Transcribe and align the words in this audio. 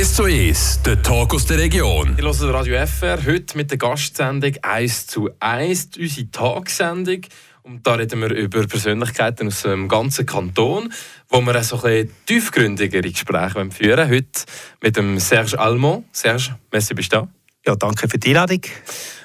1 0.00 0.14
zu 0.14 0.24
1, 0.24 0.80
der 0.86 1.02
Talk 1.02 1.34
aus 1.34 1.44
der 1.44 1.58
Region. 1.58 2.16
Ich 2.16 2.24
höre 2.24 2.54
Radio 2.54 2.86
FR 2.86 3.18
heute 3.26 3.54
mit 3.54 3.70
der 3.70 3.76
Gastsendung 3.76 4.54
1 4.62 5.06
zu 5.08 5.28
1, 5.40 5.90
unsere 5.98 6.30
Tagsendung. 6.30 7.20
Und 7.64 7.86
da 7.86 7.96
reden 7.96 8.22
wir 8.22 8.30
über 8.30 8.66
Persönlichkeiten 8.66 9.48
aus 9.48 9.60
dem 9.60 9.88
ganzen 9.88 10.24
Kanton, 10.24 10.90
wo 11.28 11.42
wir 11.42 11.62
so 11.62 11.76
ein 11.76 11.82
bisschen 11.82 12.10
tiefgründigere 12.24 13.10
Gespräche 13.10 13.70
führen 13.70 14.08
Heute 14.08 14.40
mit 14.80 14.96
dem 14.96 15.18
Serge 15.18 15.58
Almond. 15.58 16.06
Serge, 16.12 16.56
merci, 16.72 16.94
bist 16.94 17.12
du 17.12 17.16
da? 17.16 17.28
Ja, 17.66 17.76
danke 17.76 18.08
für 18.08 18.16
die 18.16 18.28
Einladung. 18.28 18.62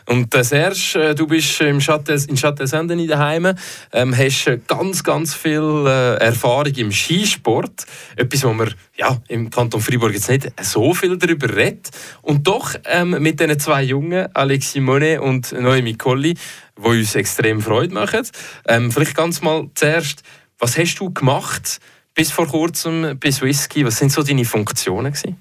Und 0.08 0.34
äh, 0.36 0.44
Serge, 0.44 1.00
äh, 1.00 1.16
du 1.16 1.26
bist 1.26 1.60
im 1.62 1.80
Châtel, 1.80 2.22
in 2.28 2.36
Châtelsenden 2.36 3.08
daheim, 3.08 3.54
ähm, 3.92 4.16
hast 4.16 4.48
äh, 4.48 4.60
ganz, 4.68 5.04
ganz 5.04 5.34
viel 5.34 5.86
äh, 5.88 6.18
Erfahrung 6.18 6.74
im 6.76 6.92
Skisport. 6.92 7.86
Etwas, 8.16 8.44
wo 8.44 8.54
man 8.54 8.74
ja, 8.96 9.18
im 9.28 9.50
Kanton 9.50 9.82
Freiburg 9.82 10.14
jetzt 10.14 10.30
nicht 10.30 10.52
so 10.62 10.94
viel 10.94 11.18
darüber 11.18 11.56
redet. 11.56 11.90
Und 12.22 12.48
doch 12.48 12.76
ähm, 12.86 13.22
mit 13.22 13.40
diesen 13.40 13.60
zwei 13.60 13.84
Jungen, 13.84 14.28
Alex 14.36 14.74
Simone 14.74 15.22
und 15.22 15.52
Noemi 15.52 15.96
Colli, 15.96 16.36
die 16.78 16.88
uns 16.88 17.16
extrem 17.16 17.62
Freude 17.62 17.94
machen. 17.94 18.28
Ähm, 18.68 18.92
vielleicht 18.92 19.16
ganz 19.16 19.42
mal 19.42 19.70
zuerst, 19.74 20.22
was 20.60 20.78
hast 20.78 20.96
du 20.96 21.12
gemacht 21.12 21.80
bis 22.14 22.32
vor 22.32 22.48
kurzem 22.48 23.18
bei 23.20 23.30
Whisky? 23.30 23.86
Was 23.86 23.98
sind 23.98 24.12
so 24.12 24.24
deine 24.24 24.46
Funktionen 24.46 25.14
gewesen? 25.14 25.38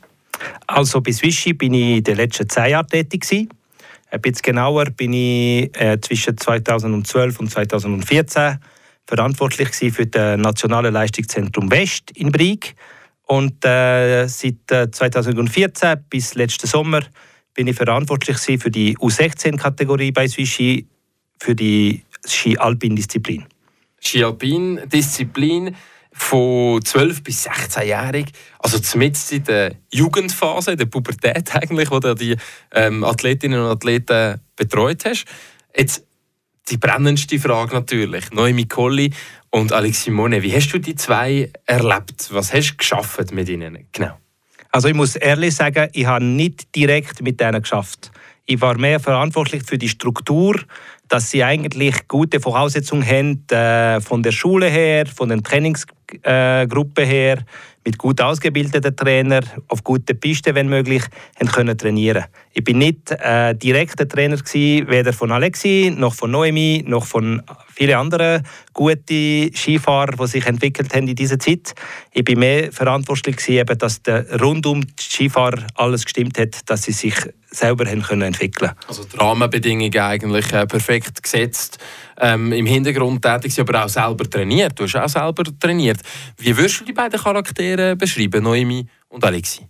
Also 0.66 1.01
bei 1.01 1.12
Swissi 1.12 1.52
bin 1.52 1.74
ich 1.74 1.98
in 1.98 2.04
den 2.04 2.16
letzten 2.16 2.48
zehn 2.48 2.70
Jahren 2.70 2.87
tätig 2.87 3.23
gewesen. 3.23 3.48
Ein 4.14 4.20
bisschen 4.20 4.42
genauer 4.42 4.84
bin 4.91 5.12
ich 5.12 5.77
äh, 5.77 5.98
zwischen 6.00 6.38
2012 6.38 7.41
und 7.41 7.50
2014 7.50 8.59
verantwortlich 9.09 9.70
für 9.92 10.06
das 10.06 10.38
Nationale 10.38 10.90
Leistungszentrum 10.90 11.68
West 11.68 12.12
in 12.12 12.30
Brieg. 12.30 12.77
Und 13.24 13.64
äh, 13.64 14.28
seit 14.28 14.70
äh, 14.70 14.88
2014 14.88 16.04
bis 16.09 16.37
letzten 16.37 16.68
Sommer 16.68 17.00
bin 17.54 17.66
ich 17.66 17.74
verantwortlich 17.74 18.37
für 18.38 18.70
die 18.70 18.96
U16-Kategorie 18.98 20.12
bei 20.12 20.29
Swissi 20.29 20.87
für 21.40 21.57
die 21.57 22.01
Ski-Alpin-Disziplin. 22.24 23.45
Ski-Alpin-Disziplin 23.98 25.74
von 26.16 26.82
12 26.82 27.23
bis 27.24 27.46
16-jährig, 27.48 28.26
also 28.60 28.79
zumindest 28.79 29.32
in 29.32 29.45
der 29.45 29.74
Jugendphase, 29.93 30.76
der 30.76 30.87
Pubertät 30.87 31.54
eigentlich, 31.54 31.90
wo 31.90 31.98
du 31.98 32.15
die 32.15 32.37
ähm, 32.73 33.02
Athletinnen 33.04 33.60
und 33.60 33.66
Athleten 33.66 34.40
betreut 34.57 35.04
hast. 35.04 35.24
Jetzt 35.76 36.07
die 36.70 36.79
brennendste 36.79 37.38
Frage 37.38 37.74
natürlich, 37.74 38.30
Noemi 38.30 38.66
Colli 38.66 39.12
und 39.51 39.73
Alex 39.73 40.04
Simone. 40.04 40.42
Wie 40.42 40.54
hast 40.54 40.73
du 40.73 40.79
die 40.79 40.95
zwei 40.95 41.51
erlebt? 41.66 42.29
Was 42.30 42.54
hast 42.54 42.73
du 42.73 42.76
geschafft 42.76 43.32
mit 43.32 43.48
ihnen? 43.48 43.87
Genau. 43.92 44.18
Also 44.70 44.88
ich 44.88 44.95
muss 44.95 45.16
ehrlich 45.16 45.54
sagen, 45.54 45.88
ich 45.92 46.07
habe 46.07 46.24
nicht 46.24 46.74
direkt 46.74 47.23
mit 47.23 47.40
denen 47.40 47.60
geschafft. 47.60 48.10
Ich 48.46 48.60
war 48.60 48.76
mehr 48.76 49.01
verantwortlich 49.01 49.62
für 49.65 49.79
die 49.79 49.88
Struktur, 49.88 50.60
dass 51.09 51.30
sie 51.30 51.45
eigentlich 51.45 52.09
gute 52.09 52.40
Voraussetzungen 52.40 53.07
haben 53.07 53.46
äh, 53.51 54.01
von 54.01 54.23
der 54.23 54.32
Schule 54.32 54.68
her, 54.68 55.07
von 55.07 55.29
den 55.29 55.42
Trainingsgruppen 55.42 56.04
äh, 56.23 56.66
her, 57.04 57.38
mit 57.85 57.99
gut 57.99 58.21
ausgebildeten 58.21 58.96
Trainern 58.96 59.45
auf 59.68 59.85
guter 59.85 60.15
Piste, 60.15 60.54
wenn 60.54 60.68
möglich, 60.68 61.02
können 61.52 61.77
trainieren. 61.77 62.24
Ich 62.52 62.65
bin 62.65 62.79
nicht 62.79 63.10
äh, 63.10 63.54
direkter 63.54 64.09
Trainer 64.09 64.37
gewesen, 64.37 64.88
weder 64.88 65.12
von 65.12 65.31
Alexi 65.31 65.93
noch 65.97 66.15
von 66.15 66.31
Noemi 66.31 66.84
noch 66.87 67.04
von 67.04 67.43
vielen 67.75 67.94
anderen 67.94 68.43
guten 68.72 69.54
Skifahrern, 69.54 70.16
die 70.19 70.26
sich 70.26 70.47
entwickelt 70.47 70.94
haben 70.94 71.09
in 71.09 71.16
dieser 71.16 71.38
Zeit. 71.38 71.75
Ich 72.12 72.25
bin 72.25 72.38
mehr 72.38 72.72
verantwortlich 72.72 73.37
gewesen, 73.37 73.59
eben, 73.59 73.78
dass 73.78 74.03
der 74.03 74.41
rundum 74.41 74.82
die 74.82 75.03
Skifahrer 75.03 75.66
alles 75.75 76.04
gestimmt 76.04 76.38
hat, 76.38 76.69
dass 76.71 76.84
sie 76.84 76.93
sich 76.93 77.15
selber 77.54 77.87
haben 77.87 78.03
können 78.03 78.22
entwickeln. 78.22 78.72
Also 78.88 79.04
die 79.04 79.16
Rahmenbedingungen 79.16 79.97
eigentlich 79.98 80.53
äh, 80.53 80.66
perfekt 80.66 81.22
gesetzt. 81.22 81.78
Ähm, 82.20 82.53
Im 82.53 82.66
Hintergrund 82.66 83.22
tätig, 83.22 83.58
aber 83.60 83.84
auch 83.84 83.88
selber 83.88 84.28
trainiert. 84.28 84.78
Du 84.78 84.84
hast 84.84 84.97
auch 84.97 85.08
selber 85.08 85.44
trainiert. 85.58 86.00
Wie 86.38 86.56
würdest 86.56 86.81
du 86.81 86.84
die 86.84 86.92
beiden 86.92 87.20
Charaktere 87.20 87.73
beschreiben, 87.96 88.42
Noemi 88.42 88.86
und 89.08 89.24
Alexi? 89.24 89.66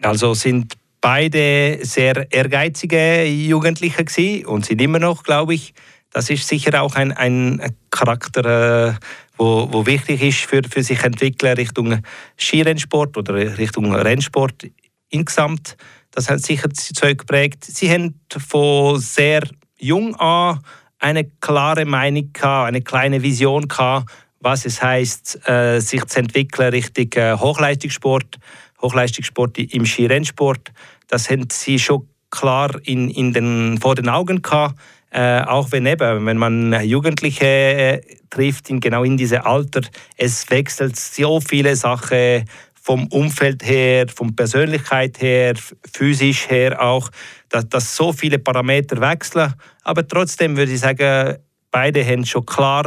Also 0.00 0.34
sind 0.34 0.74
beide 1.00 1.78
sehr 1.82 2.32
ehrgeizige 2.32 3.24
Jugendliche 3.24 4.04
gewesen 4.04 4.46
und 4.46 4.64
sind 4.64 4.80
immer 4.80 4.98
noch, 4.98 5.22
glaube 5.22 5.54
ich. 5.54 5.74
Das 6.10 6.30
ist 6.30 6.46
sicher 6.46 6.80
auch 6.80 6.94
ein, 6.94 7.12
ein 7.12 7.74
Charakter, 7.90 8.90
äh, 8.90 8.94
wo, 9.36 9.68
wo 9.72 9.84
wichtig 9.84 10.22
ist 10.22 10.40
für, 10.40 10.62
für 10.62 10.82
sich 10.82 11.02
entwickeln 11.02 11.56
Richtung 11.56 12.02
Skirennsport 12.38 13.16
oder 13.16 13.58
Richtung 13.58 13.92
Rennsport 13.94 14.66
insgesamt. 15.10 15.76
Das 16.10 16.30
hat 16.30 16.40
sicher 16.40 16.70
zwei 16.70 17.14
geprägt. 17.14 17.64
Sie 17.64 17.90
haben 17.90 18.20
von 18.28 18.98
sehr 19.00 19.42
jung 19.76 20.14
an 20.16 20.60
eine 21.00 21.24
klare 21.40 21.84
Meinung 21.84 22.32
gehabt, 22.32 22.68
eine 22.68 22.80
kleine 22.80 23.22
Vision 23.22 23.68
gehabt, 23.68 24.10
was 24.44 24.66
es 24.66 24.82
heißt, 24.82 25.48
äh, 25.48 25.80
sich 25.80 26.04
zu 26.04 26.20
entwickeln 26.20 26.68
Richtung 26.68 27.10
äh, 27.14 27.32
Hochleistungssport, 27.36 28.38
Hochleistungssport 28.80 29.58
im 29.58 29.86
Skirennsport. 29.86 30.70
Das 31.08 31.30
haben 31.30 31.48
sie 31.50 31.78
schon 31.78 32.06
klar 32.30 32.70
in, 32.82 33.08
in 33.10 33.32
den, 33.32 33.78
vor 33.80 33.94
den 33.94 34.08
Augen 34.08 34.42
gehabt. 34.42 34.78
Äh, 35.10 35.40
auch 35.42 35.72
wenn 35.72 35.86
eben, 35.86 36.26
wenn 36.26 36.36
man 36.36 36.84
Jugendliche 36.84 37.46
äh, 37.46 38.00
trifft, 38.28 38.68
in, 38.68 38.80
genau 38.80 39.02
in 39.04 39.16
diesem 39.16 39.42
Alter, 39.42 39.80
es 40.16 40.50
wechselt 40.50 40.96
so 40.96 41.40
viele 41.40 41.74
Sachen 41.74 42.44
vom 42.74 43.06
Umfeld 43.06 43.64
her, 43.64 44.06
von 44.14 44.36
Persönlichkeit 44.36 45.22
her, 45.22 45.54
physisch 45.90 46.50
her 46.50 46.82
auch, 46.82 47.08
dass, 47.48 47.66
dass 47.68 47.96
so 47.96 48.12
viele 48.12 48.38
Parameter 48.38 49.00
wechseln. 49.00 49.54
Aber 49.84 50.06
trotzdem 50.06 50.56
würde 50.56 50.72
ich 50.72 50.80
sagen, 50.80 51.38
beide 51.70 52.04
haben 52.04 52.26
schon 52.26 52.44
klar 52.44 52.84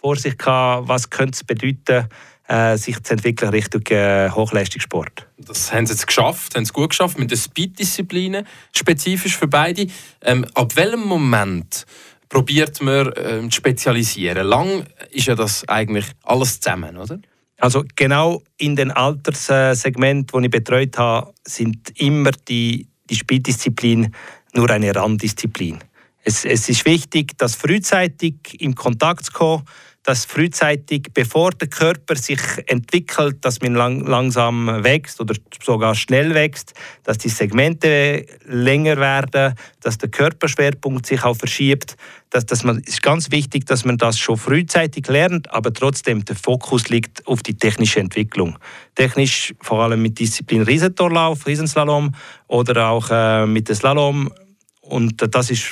vor 0.00 0.16
sich 0.16 0.36
gehabt, 0.38 0.88
was 0.88 1.10
könnte 1.10 1.36
es 1.36 1.44
bedeuten, 1.44 2.08
äh, 2.48 2.76
sich 2.76 3.00
zu 3.02 3.12
entwickeln 3.12 3.50
Richtung 3.50 3.82
äh, 3.90 4.28
Hochleistungssport. 4.30 5.26
Das 5.38 5.72
haben 5.72 5.86
sie 5.86 5.92
jetzt 5.92 6.06
geschafft, 6.06 6.56
haben 6.56 6.64
sie 6.64 6.72
gut 6.72 6.90
geschafft 6.90 7.18
mit 7.18 7.30
den 7.30 7.38
Speed-Disziplinen, 7.38 8.46
spezifisch 8.72 9.36
für 9.36 9.46
beide. 9.46 9.86
Ähm, 10.22 10.44
ab 10.54 10.74
welchem 10.74 11.04
Moment 11.04 11.86
probiert 12.28 12.82
man 12.82 13.12
ähm, 13.16 13.50
zu 13.50 13.58
spezialisieren? 13.58 14.46
Lang 14.46 14.84
ist 15.10 15.26
ja 15.26 15.34
das 15.34 15.68
eigentlich 15.68 16.06
alles 16.24 16.60
zusammen, 16.60 16.96
oder? 16.96 17.20
Also 17.58 17.84
genau 17.94 18.42
in 18.56 18.74
den 18.74 18.90
Alterssegment, 18.90 20.32
wo 20.32 20.40
ich 20.40 20.50
betreut 20.50 20.96
habe, 20.96 21.32
sind 21.46 22.00
immer 22.00 22.32
die, 22.48 22.88
die 23.08 23.16
Spieldisziplin 23.16 24.14
nur 24.54 24.70
eine 24.70 24.94
Randdisziplin. 24.94 25.78
Es, 26.22 26.44
es 26.44 26.68
ist 26.68 26.84
wichtig, 26.84 27.36
dass 27.38 27.54
frühzeitig 27.54 28.60
im 28.60 28.74
Kontakt 28.74 29.26
zu 29.26 29.32
kommen, 29.32 29.64
dass 30.02 30.24
frühzeitig, 30.24 31.08
bevor 31.12 31.50
der 31.50 31.68
Körper 31.68 32.16
sich 32.16 32.40
entwickelt, 32.66 33.44
dass 33.44 33.60
man 33.60 33.74
lang, 33.74 34.06
langsam 34.06 34.82
wächst 34.82 35.20
oder 35.20 35.34
sogar 35.62 35.94
schnell 35.94 36.34
wächst, 36.34 36.72
dass 37.02 37.18
die 37.18 37.28
Segmente 37.28 38.24
länger 38.46 38.96
werden, 38.96 39.54
dass 39.80 39.98
der 39.98 40.08
Körperschwerpunkt 40.08 41.04
sich 41.04 41.22
auch 41.22 41.36
verschiebt. 41.36 41.96
Das, 42.30 42.46
dass 42.46 42.64
man, 42.64 42.78
ist 42.78 43.02
ganz 43.02 43.30
wichtig, 43.30 43.66
dass 43.66 43.84
man 43.84 43.98
das 43.98 44.18
schon 44.18 44.38
frühzeitig 44.38 45.06
lernt, 45.08 45.52
aber 45.52 45.72
trotzdem 45.72 46.24
der 46.24 46.36
Fokus 46.36 46.88
liegt 46.88 47.26
auf 47.26 47.42
die 47.42 47.54
technische 47.54 48.00
Entwicklung. 48.00 48.58
Technisch 48.94 49.52
vor 49.60 49.82
allem 49.82 50.00
mit 50.00 50.18
Disziplin 50.18 50.62
Riesentorlauf, 50.62 51.46
Riesenslalom 51.46 52.14
oder 52.46 52.88
auch 52.88 53.10
äh, 53.10 53.46
mit 53.46 53.68
dem 53.68 53.74
Slalom. 53.74 54.32
Und 54.80 55.34
das 55.34 55.50
ist 55.50 55.64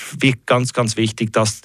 ganz, 0.44 0.72
ganz 0.72 0.96
wichtig, 0.96 1.32
das 1.32 1.62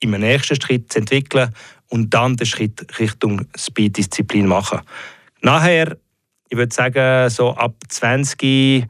im 0.00 0.10
nächsten 0.10 0.60
Schritt 0.60 0.92
zu 0.92 0.98
entwickeln 0.98 1.52
und 1.92 2.14
dann 2.14 2.36
den 2.36 2.46
Schritt 2.46 2.98
Richtung 2.98 3.46
Speed-Disziplin 3.54 4.46
machen. 4.46 4.80
Nachher, 5.42 5.98
ich 6.48 6.56
würde 6.56 6.74
sagen, 6.74 7.28
so 7.28 7.50
ab 7.50 7.74
20, 7.86 8.86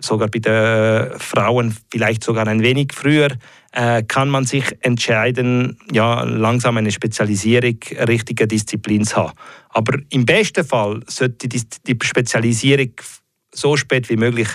sogar 0.00 0.28
bei 0.28 0.40
den 0.40 1.18
Frauen 1.18 1.74
vielleicht 1.90 2.22
sogar 2.22 2.46
ein 2.46 2.62
wenig 2.62 2.92
früher, 2.92 3.30
äh, 3.72 4.02
kann 4.02 4.28
man 4.28 4.44
sich 4.44 4.64
entscheiden, 4.82 5.78
ja, 5.90 6.22
langsam 6.22 6.76
eine 6.76 6.92
Spezialisierung 6.92 7.78
richtiger 8.06 8.46
Disziplin 8.46 9.04
zu 9.04 9.16
haben. 9.16 9.32
Aber 9.70 9.98
im 10.10 10.26
besten 10.26 10.66
Fall 10.66 11.00
sollte 11.06 11.48
die, 11.48 11.62
die 11.86 11.96
Spezialisierung 12.02 12.92
so 13.52 13.74
spät 13.78 14.10
wie 14.10 14.16
möglich 14.16 14.48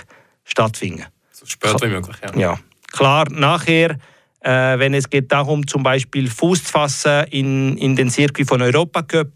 stattfinden. 0.44 1.06
So 1.32 1.44
spät 1.44 1.82
wie 1.82 1.88
möglich, 1.88 2.16
ja. 2.22 2.38
ja. 2.38 2.58
Klar, 2.92 3.26
nachher 3.30 3.98
äh, 4.40 4.78
wenn 4.78 4.94
es 4.94 5.08
geht 5.08 5.30
darum, 5.30 5.66
zum 5.66 5.82
Beispiel 5.82 6.28
Fuß 6.28 6.64
zu 6.64 6.72
fassen 6.72 7.24
in, 7.30 7.76
in 7.76 7.96
den 7.96 8.10
Circuit 8.10 8.48
von 8.48 8.62
Europacup 8.62 9.30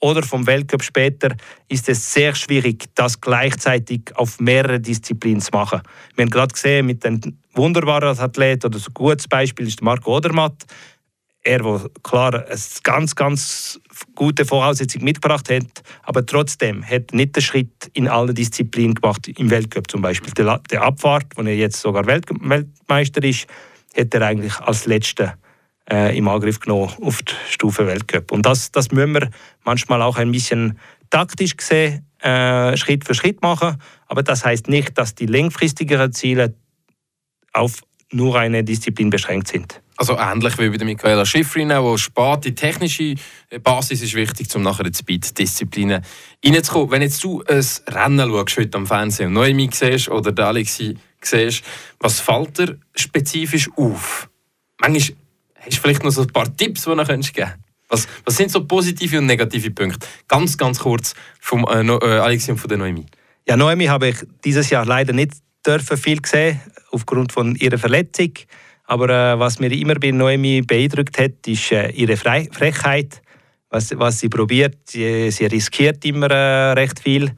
oder 0.00 0.22
vom 0.22 0.46
Weltcup 0.46 0.82
später, 0.82 1.34
ist 1.68 1.88
es 1.88 2.12
sehr 2.12 2.34
schwierig, 2.34 2.84
das 2.94 3.20
gleichzeitig 3.20 4.02
auf 4.14 4.38
mehrere 4.40 4.80
Disziplinen 4.80 5.40
zu 5.40 5.50
machen. 5.52 5.80
Wir 6.14 6.22
haben 6.22 6.30
gerade 6.30 6.52
gesehen, 6.52 6.86
mit 6.86 7.04
einem 7.04 7.20
wunderbaren 7.54 8.18
Athlet 8.18 8.64
oder 8.64 8.78
so 8.78 8.90
ein 8.90 8.94
gutes 8.94 9.26
Beispiel 9.26 9.66
ist 9.66 9.82
Marco 9.82 10.16
Odermatt. 10.16 10.64
er, 11.42 11.58
der 11.60 11.90
klar 12.02 12.34
eine 12.34 12.60
ganz, 12.82 13.14
ganz 13.14 13.80
gute 14.14 14.44
Voraussetzung 14.44 15.02
mitgebracht 15.02 15.50
hat, 15.50 15.82
aber 16.02 16.24
trotzdem 16.24 16.84
hat 16.84 17.12
nicht 17.12 17.36
den 17.36 17.42
Schritt 17.42 17.90
in 17.94 18.06
allen 18.06 18.34
Disziplinen 18.34 18.94
gemacht, 18.94 19.28
im 19.28 19.50
Weltcup 19.50 19.90
zum 19.90 20.02
Beispiel. 20.02 20.32
Der, 20.34 20.82
Abfahrt, 20.82 21.26
wo 21.36 21.42
er 21.42 21.56
jetzt 21.56 21.80
sogar 21.80 22.06
Welt, 22.06 22.26
Weltmeister 22.40 23.22
ist, 23.24 23.46
hat 23.96 24.14
er 24.14 24.22
eigentlich 24.22 24.58
als 24.60 24.86
Letzter 24.86 25.36
äh, 25.90 26.16
im 26.16 26.28
Angriff 26.28 26.60
genommen 26.60 26.92
auf 27.02 27.22
die 27.22 27.32
Stufe 27.50 27.86
Weltcup. 27.86 28.32
Und 28.32 28.46
das, 28.46 28.70
das 28.70 28.90
müssen 28.90 29.14
wir 29.14 29.30
manchmal 29.64 30.02
auch 30.02 30.16
ein 30.16 30.32
bisschen 30.32 30.78
taktisch 31.10 31.56
gesehen 31.56 32.04
äh, 32.20 32.76
Schritt 32.76 33.04
für 33.04 33.14
Schritt 33.14 33.42
machen, 33.42 33.76
aber 34.06 34.22
das 34.22 34.44
heißt 34.44 34.68
nicht, 34.68 34.98
dass 34.98 35.14
die 35.14 35.26
langfristigeren 35.26 36.12
Ziele 36.12 36.54
auf 37.52 37.80
nur 38.10 38.38
eine 38.38 38.64
Disziplin 38.64 39.10
beschränkt 39.10 39.48
sind. 39.48 39.80
Also 39.96 40.16
ähnlich 40.16 40.56
wie 40.58 40.68
bei 40.68 40.76
der 40.76 40.86
Michaela 40.86 41.26
Schifrin, 41.26 41.70
wo 41.70 41.96
spät 41.96 42.44
die 42.44 42.54
technische 42.54 43.16
Basis 43.62 44.00
ist 44.00 44.14
wichtig, 44.14 44.54
um 44.54 44.62
nachher 44.62 44.86
in 44.86 44.92
die 44.92 44.98
Speed-Disziplinen 44.98 46.04
reinzukommen. 46.44 46.90
Wenn 46.92 47.02
jetzt 47.02 47.22
du 47.24 47.42
ein 47.42 47.64
Rennen 47.88 48.30
schaust 48.30 48.58
heute 48.58 48.78
am 48.78 48.86
Fernsehen 48.86 49.28
und 49.28 49.32
Noemi 49.34 49.68
siehst 49.72 50.08
oder 50.08 50.30
der 50.30 50.46
Alexi 50.46 50.96
siehst, 51.26 51.64
was 52.00 52.20
fällt 52.20 52.58
dir 52.58 52.78
spezifisch 52.94 53.68
auf? 53.76 54.28
Manchmal 54.80 55.16
hast 55.56 55.76
du 55.76 55.80
vielleicht 55.80 56.04
noch 56.04 56.10
so 56.10 56.22
ein 56.22 56.28
paar 56.28 56.54
Tipps, 56.56 56.82
die 56.82 56.90
du 56.90 56.96
geben 56.96 57.06
könntest 57.06 57.58
was, 57.88 58.06
was 58.24 58.36
sind 58.36 58.50
so 58.50 58.64
positive 58.64 59.18
und 59.18 59.26
negative 59.26 59.70
Punkte? 59.70 60.06
Ganz, 60.28 60.56
ganz 60.58 60.78
kurz 60.78 61.14
vom 61.40 61.64
äh, 61.64 61.80
äh, 61.80 62.18
Alexi 62.18 62.50
und 62.50 62.58
von 62.58 62.68
der 62.68 62.78
Noemi. 62.78 63.06
Ja, 63.46 63.56
Noemi 63.56 63.86
habe 63.86 64.08
ich 64.08 64.16
dieses 64.44 64.70
Jahr 64.70 64.84
leider 64.84 65.12
nicht 65.12 65.32
dürfen 65.66 65.96
viel 65.96 66.20
gesehen 66.20 66.60
aufgrund 66.90 67.32
von 67.32 67.54
ihrer 67.56 67.78
Verletzung. 67.78 68.32
Aber 68.84 69.08
äh, 69.08 69.38
was 69.38 69.58
mir 69.58 69.72
immer 69.72 69.94
bei 69.94 70.10
Noemi 70.10 70.62
beeindruckt 70.62 71.18
hat, 71.18 71.46
ist 71.46 71.72
äh, 71.72 71.90
ihre 71.90 72.16
Fre 72.16 72.46
Frechheit, 72.52 73.22
was, 73.70 73.90
was 73.98 74.20
sie 74.20 74.28
probiert. 74.28 74.76
Sie, 74.84 75.30
sie 75.30 75.46
riskiert 75.46 76.04
immer 76.04 76.30
äh, 76.30 76.72
recht 76.72 77.00
viel. 77.00 77.32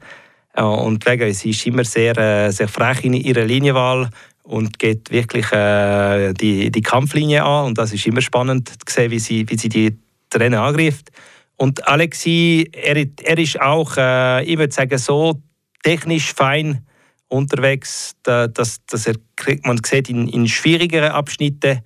Äh, 0.53 0.63
und 0.63 1.05
wegen, 1.05 1.33
sie 1.33 1.51
ist 1.51 1.65
immer 1.65 1.83
sehr, 1.83 2.17
äh, 2.17 2.51
sehr 2.51 2.67
frech 2.67 3.03
in 3.03 3.13
ihrer 3.13 3.43
Linienwahl 3.43 4.09
und 4.43 4.79
geht 4.79 5.11
wirklich 5.11 5.51
äh, 5.51 6.33
die, 6.33 6.71
die 6.71 6.81
Kampflinie 6.81 7.43
an. 7.43 7.67
Und 7.67 7.77
das 7.77 7.93
ist 7.93 8.05
immer 8.05 8.21
spannend 8.21 8.69
zu 8.69 8.93
sehen, 8.93 9.11
wie 9.11 9.19
sie, 9.19 9.49
wie 9.49 9.57
sie 9.57 9.69
die 9.69 9.97
Rennen 10.33 10.59
angreift. 10.59 11.09
Und 11.57 11.87
Alexi, 11.87 12.69
er, 12.73 12.97
er 12.97 13.37
ist 13.37 13.61
auch, 13.61 13.95
äh, 13.97 14.43
ich 14.45 14.57
würde 14.57 14.73
sagen, 14.73 14.97
so 14.97 15.41
technisch 15.83 16.33
fein 16.33 16.85
unterwegs, 17.27 18.15
dass, 18.23 18.83
dass 18.85 19.07
er, 19.07 19.15
man 19.63 19.79
sieht 19.85 20.09
in, 20.09 20.27
in 20.27 20.47
schwierigeren 20.47 21.11
Abschnitten, 21.11 21.79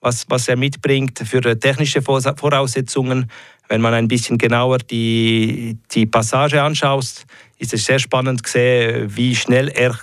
was, 0.00 0.26
was 0.28 0.48
er 0.48 0.56
mitbringt 0.56 1.18
für 1.18 1.58
technische 1.58 2.02
Voraussetzungen. 2.02 3.30
Wenn 3.68 3.80
man 3.80 3.94
ein 3.94 4.08
bisschen 4.08 4.36
genauer 4.38 4.78
die, 4.78 5.78
die 5.92 6.06
Passage 6.06 6.62
anschaut, 6.62 7.24
ist 7.62 7.72
es 7.72 7.84
sehr 7.84 7.98
spannend 8.00 8.44
zu 8.44 8.52
sehen, 8.52 9.16
wie 9.16 9.34
schnell 9.36 9.68
er 9.68 9.96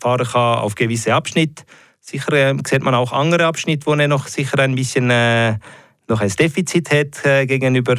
fahren 0.00 0.26
kann 0.26 0.58
auf 0.58 0.74
gewisse 0.74 1.14
Abschnitte. 1.14 1.64
Sicher 2.00 2.32
äh, 2.32 2.56
sieht 2.66 2.82
man 2.82 2.94
auch 2.94 3.12
andere 3.12 3.46
Abschnitte, 3.46 3.86
wo 3.86 3.94
er 3.94 4.08
noch 4.08 4.28
sicher 4.28 4.58
ein 4.60 4.74
bisschen 4.74 5.10
äh, 5.10 5.56
noch 6.06 6.20
ein 6.20 6.30
Defizit 6.30 6.90
hat 6.90 7.24
äh, 7.24 7.46
gegenüber 7.46 7.96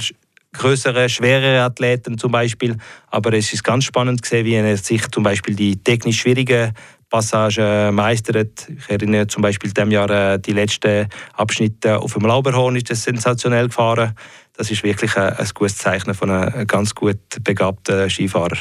größere, 0.53 1.09
schwerere 1.09 1.63
Athleten 1.63 2.17
zum 2.17 2.31
Beispiel. 2.31 2.77
Aber 3.07 3.33
es 3.33 3.51
ist 3.53 3.63
ganz 3.63 3.83
spannend 3.83 4.21
gesehen, 4.21 4.45
wie 4.45 4.55
er 4.55 4.77
sich 4.77 5.07
zum 5.09 5.23
Beispiel 5.23 5.55
die 5.55 5.77
technisch 5.77 6.21
schwierigen 6.21 6.73
Passagen 7.09 7.93
meistert. 7.95 8.67
Ich 8.69 8.89
erinnere 8.89 9.27
zum 9.27 9.41
Beispiel 9.41 9.71
dem 9.71 9.91
Jahr 9.91 10.09
äh, 10.09 10.39
die 10.39 10.53
letzten 10.53 11.07
Abschnitte 11.33 11.99
auf 11.99 12.13
dem 12.13 12.25
Lauberhorn 12.25 12.75
ist 12.75 12.89
das 12.89 13.03
sensationell 13.03 13.67
gefahren. 13.67 14.15
Das 14.53 14.69
ist 14.69 14.83
wirklich 14.83 15.15
ein, 15.17 15.33
ein 15.33 15.49
gutes 15.53 15.77
Zeichen 15.77 16.13
von 16.13 16.29
einem 16.29 16.67
ganz 16.67 16.93
gut 16.93 17.19
begabten 17.43 18.09
Skifahrer. 18.09 18.57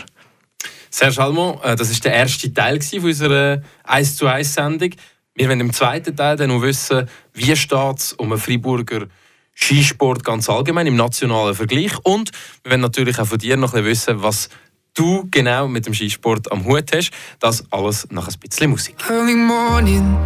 Serge 0.91 1.23
Almond, 1.23 1.63
äh, 1.65 1.77
das 1.77 1.91
ist 1.91 2.05
der 2.05 2.13
erste 2.13 2.53
Teil 2.53 2.79
unserer 3.03 3.63
1 3.85 4.17
zu 4.17 4.27
1 4.27 4.55
Sendung. 4.55 4.91
Wir 5.35 5.49
wollen 5.49 5.61
im 5.61 5.73
zweiten 5.73 6.17
Teil 6.17 6.37
dann 6.37 6.49
noch 6.49 6.63
wissen, 6.63 7.09
wie 7.33 7.53
es 7.53 8.13
um 8.15 8.33
einen 8.33 8.41
Freiburger 8.41 9.07
Skisport 9.55 10.25
ganz 10.25 10.49
allgemein 10.49 10.87
im 10.87 10.97
nationalen 10.97 11.55
Vergleich. 11.55 11.93
Und 12.05 12.31
wir 12.63 12.73
wollen 12.73 12.81
natürlich 12.81 13.19
auch 13.19 13.27
von 13.27 13.39
dir 13.39 13.57
noch 13.57 13.75
ein 13.75 13.85
bisschen 13.85 14.17
wissen, 14.17 14.23
was 14.23 14.49
du 14.95 15.29
genau 15.31 15.69
mit 15.69 15.87
dem 15.87 15.95
Skisport 15.95 16.51
am 16.51 16.65
Hut 16.65 16.91
hast. 16.95 17.11
Das 17.41 17.65
alles 17.71 18.07
nach 18.11 18.29
ein 18.29 18.35
bisschen 18.41 18.71
Musik. 18.71 18.97
Early 19.09 19.35
morning 19.35 20.17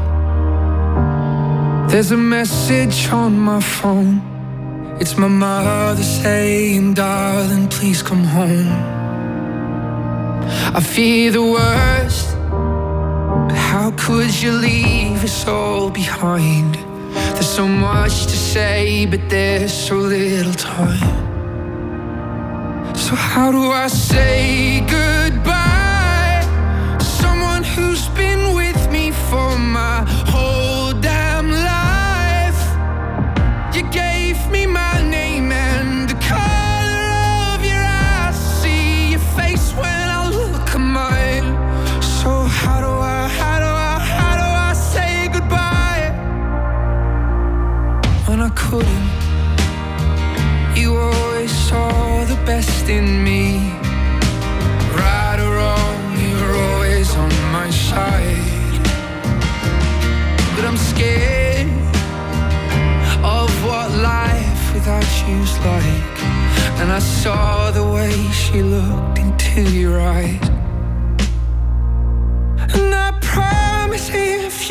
There's 1.88 2.12
a 2.12 2.16
message 2.16 3.12
on 3.12 3.38
my 3.38 3.60
phone 3.60 4.22
It's 4.98 5.16
my 5.16 5.28
mother 5.28 6.02
saying, 6.02 6.94
darling, 6.94 7.68
please 7.68 8.02
come 8.02 8.24
home 8.24 9.01
I 10.74 10.80
fear 10.80 11.30
the 11.30 11.42
worst 11.42 12.34
But 12.38 13.58
how 13.58 13.90
could 13.98 14.32
you 14.42 14.52
leave 14.52 15.22
us 15.22 15.46
all 15.46 15.90
behind? 15.90 16.76
There's 17.34 17.46
so 17.46 17.68
much 17.68 18.24
to 18.24 18.36
say, 18.36 19.04
but 19.04 19.28
there's 19.28 19.70
so 19.70 19.96
little 19.96 20.54
time. 20.54 20.96
So, 22.96 23.14
how 23.14 23.52
do 23.52 23.70
I 23.70 23.88
say 23.88 24.80
goodbye? 24.88 26.40
Someone 27.00 27.64
who's 27.64 28.08
been 28.20 28.54
with 28.54 28.90
me 28.90 29.10
for 29.28 29.58
my 29.58 30.06
whole 30.32 30.61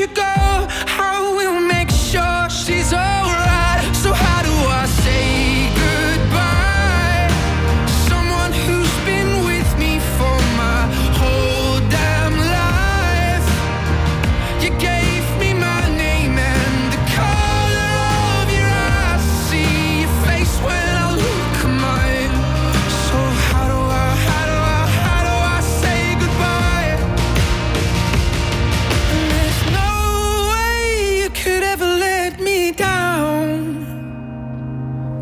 you 0.01 0.07
go, 0.07 1.10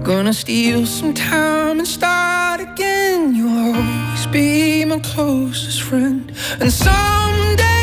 Gonna 0.10 0.34
steal 0.34 0.88
some 0.88 1.14
time 1.14 1.78
and 1.78 1.88
start 1.88 2.60
again. 2.62 3.36
You'll 3.36 3.76
always 3.76 4.26
be 4.32 4.84
my 4.84 4.98
closest 5.02 5.84
friend. 5.84 6.34
And 6.60 6.74
someday 6.74 7.79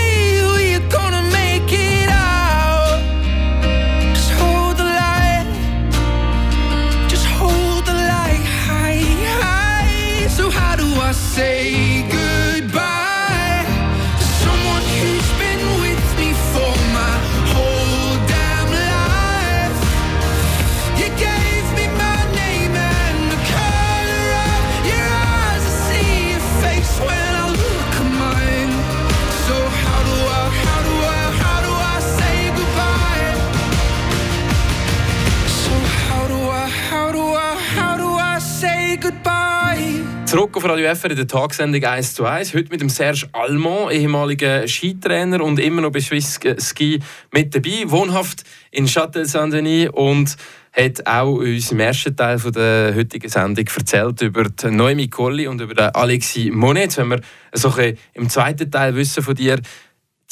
Auf 40.67 40.73
Radio 40.73 40.93
FR 40.97 41.11
in 41.11 41.17
der 41.17 41.29
Tagsendung 41.29 41.85
1 41.85 42.15
zu 42.15 42.25
1. 42.25 42.53
Heute 42.53 42.71
mit 42.71 42.81
dem 42.81 42.89
Serge 42.89 43.29
Allemand, 43.31 43.93
ehemaliger 43.93 44.67
Skitrainer 44.67 45.41
und 45.41 45.61
immer 45.61 45.81
noch 45.81 45.93
bei 45.93 46.01
Swiss 46.01 46.41
Ski 46.59 46.99
mit 47.31 47.55
dabei. 47.55 47.85
Wohnhaft 47.87 48.43
in 48.73 48.87
Châtel-Saint-Denis 48.87 49.91
und 49.91 50.37
hat 50.73 51.07
auch 51.07 51.35
uns 51.35 51.71
im 51.71 51.79
ersten 51.79 52.17
Teil 52.17 52.39
der 52.39 52.97
heutigen 52.97 53.29
Sendung 53.29 53.65
erzählt 53.65 54.21
über 54.23 54.43
die 54.43 54.71
Noemi 54.73 55.07
Colli 55.07 55.47
und 55.47 55.61
über 55.61 55.73
den 55.73 55.95
Alexis 55.95 56.51
Monet. 56.53 56.83
Jetzt 56.83 56.99
wenn 56.99 57.11
wir 57.11 57.21
so 57.53 57.73
im 58.15 58.29
zweiten 58.29 58.69
Teil 58.69 58.97
wissen 58.97 59.23
von 59.23 59.37
dir, 59.37 59.61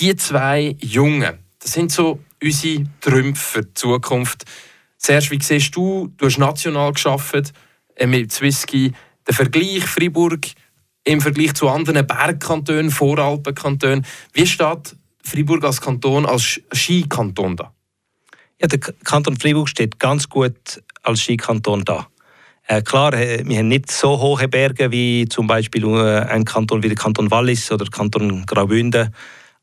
die 0.01 0.17
zwei 0.17 0.75
Jungen, 0.81 1.39
das 1.61 1.75
sind 1.75 1.93
so 1.93 2.19
unsere 2.43 2.85
Träume 3.01 3.37
für 3.37 3.63
die 3.63 3.75
Zukunft. 3.75 4.43
Serge, 4.99 5.31
wie 5.31 5.41
siehst 5.41 5.77
du, 5.77 6.13
du 6.17 6.27
hast 6.27 6.39
national 6.39 6.93
geschafft 6.93 7.53
äh, 7.95 8.09
mit 8.09 8.33
Swiss 8.33 8.63
Ski 8.63 8.93
der 9.27 9.35
Vergleich 9.35 9.85
Freiburg 9.85 10.47
im 11.05 11.21
Vergleich 11.21 11.55
zu 11.55 11.69
anderen 11.69 12.07
Bergkantonen, 12.07 12.91
Voralpenkantonen. 12.91 14.07
Wie 14.33 14.47
steht 14.47 14.97
Freiburg 15.23 15.65
als 15.65 15.81
Kanton, 15.81 16.27
als 16.27 16.61
Skikanton 16.73 17.57
da? 17.57 17.73
Ja, 18.61 18.69
der 18.69 18.79
Kanton 18.79 19.37
Freiburg 19.37 19.69
steht 19.69 19.99
ganz 19.99 20.29
gut 20.29 20.83
als 21.03 21.21
Skikanton 21.21 21.85
da. 21.85 22.09
Äh, 22.67 22.81
klar, 22.81 23.13
wir 23.13 23.59
haben 23.59 23.69
nicht 23.69 23.91
so 23.91 24.19
hohe 24.19 24.49
Berge 24.49 24.91
wie 24.91 25.27
zum 25.29 25.47
Beispiel 25.47 25.85
äh, 25.85 26.21
ein 26.21 26.47
Kanton 26.47 26.83
wie 26.83 26.89
der 26.89 26.97
Kanton 26.97 27.31
Wallis 27.31 27.71
oder 27.71 27.85
der 27.85 27.93
Kanton 27.93 28.47
Graubünden. 28.47 29.15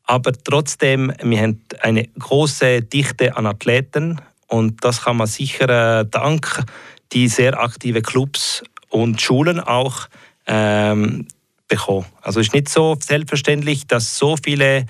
Aber 0.04 0.32
trotzdem, 0.32 1.12
wir 1.22 1.40
haben 1.40 1.64
eine 1.80 2.06
große 2.18 2.82
Dichte 2.82 3.36
an 3.36 3.46
Athleten 3.46 4.20
und 4.46 4.84
das 4.84 5.02
kann 5.02 5.16
man 5.16 5.26
sicher 5.26 6.00
äh, 6.00 6.06
dank 6.08 6.64
die 7.12 7.28
sehr 7.28 7.60
aktiven 7.60 8.02
Clubs 8.02 8.62
und 8.92 9.20
Schulen 9.20 9.58
auch 9.58 10.08
ähm, 10.46 11.26
bekommen. 11.66 12.06
Also 12.20 12.40
es 12.40 12.48
ist 12.48 12.54
nicht 12.54 12.68
so 12.68 12.96
selbstverständlich, 13.00 13.86
dass 13.86 14.18
so 14.18 14.36
viele 14.36 14.86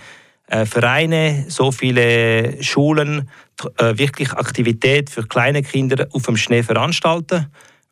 äh, 0.48 0.66
Vereine, 0.66 1.46
so 1.48 1.70
viele 1.70 2.62
Schulen 2.62 3.30
äh, 3.78 3.96
wirklich 3.96 4.32
Aktivität 4.32 5.08
für 5.08 5.26
kleine 5.26 5.62
Kinder 5.62 6.08
auf 6.12 6.24
dem 6.24 6.36
Schnee 6.36 6.62
veranstalten. 6.64 7.46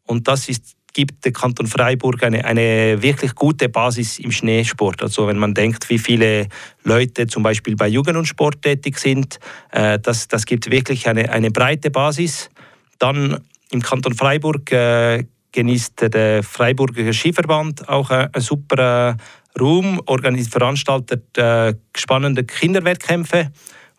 Und 0.05 0.27
das 0.27 0.49
ist, 0.49 0.75
gibt 0.93 1.25
der 1.25 1.33
Kanton 1.33 1.69
Freiburg 1.69 2.25
eine, 2.25 2.45
eine 2.45 3.01
wirklich 3.01 3.37
gute 3.37 3.69
Basis 3.69 4.19
im 4.19 4.33
Schneesport. 4.33 5.03
Also 5.03 5.29
wenn 5.29 5.39
man 5.39 5.55
denkt, 5.55 5.89
wie 5.89 5.99
viele 5.99 6.49
Leute 6.83 7.29
zum 7.29 7.45
Beispiel 7.45 7.77
bei 7.77 7.87
Jugend 7.87 8.17
und 8.17 8.27
Sport 8.27 8.63
tätig 8.63 8.99
sind, 8.99 9.39
äh, 9.71 10.01
das, 10.01 10.27
das 10.27 10.45
gibt 10.45 10.71
wirklich 10.73 11.09
eine, 11.09 11.31
eine 11.31 11.53
breite 11.53 11.93
Basis. 11.93 12.51
Dann 12.99 13.39
im 13.71 13.81
Kanton 13.81 14.15
Freiburg 14.15 14.73
äh, 14.73 15.25
genießt 15.53 16.13
der 16.15 16.43
Freiburger 16.43 17.13
Skiverband 17.13 17.89
auch 17.89 18.11
einen 18.11 18.31
super 18.37 19.17
Raum, 19.59 20.01
veranstaltet 20.51 21.37
äh, 21.37 21.75
spannende 21.97 22.45
Kinderwettkämpfe, 22.45 23.51